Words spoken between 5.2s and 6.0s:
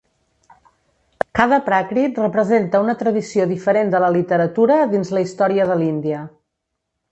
història de